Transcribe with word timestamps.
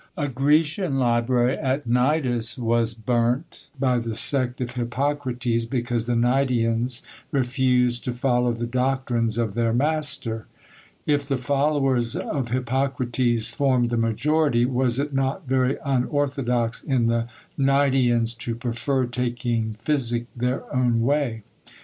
A 0.17 0.27
Grecian 0.27 0.97
library 0.97 1.55
at 1.55 1.85
Gnidus 1.87 2.57
was 2.57 2.95
burnt 2.95 3.67
by 3.79 3.99
the 3.99 4.15
sect 4.15 4.59
of 4.59 4.71
Hippocrates, 4.71 5.65
because 5.67 6.07
the 6.07 6.15
Gnidians 6.15 7.03
refused 7.31 8.03
to 8.05 8.11
follow 8.11 8.51
the 8.51 8.65
doctrines 8.65 9.37
of 9.37 9.53
their 9.53 9.73
master. 9.73 10.47
If 11.05 11.25
the 11.27 11.37
followers 11.37 12.15
of 12.15 12.49
Hippocrates 12.49 13.49
formed 13.49 13.91
the 13.91 13.95
majority, 13.95 14.65
was 14.65 14.97
it 14.97 15.13
not 15.13 15.45
very 15.47 15.77
unorthodox 15.85 16.83
in 16.83 17.05
the 17.05 17.27
Gnidians 17.55 18.33
to 18.39 18.55
prefer 18.55 19.05
taking 19.05 19.75
physic 19.77 20.25
their 20.35 20.63
own 20.75 21.01
way? 21.01 21.43